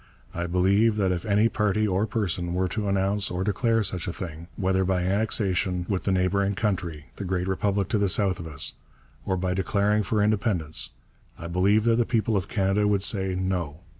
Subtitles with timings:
[0.33, 4.11] I believe that if any party or person were to announce or declare such a
[4.11, 8.47] thing, whether by annexation with the neighbouring country, the great republic to the south of
[8.47, 8.73] us,
[9.27, 10.89] or by declaring for independence,
[11.37, 13.81] I believe that the people of Canada would say 'No.'